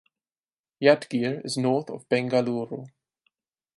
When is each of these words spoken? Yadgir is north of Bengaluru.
Yadgir 0.81 1.45
is 1.45 1.57
north 1.59 1.91
of 1.91 2.09
Bengaluru. 2.09 2.87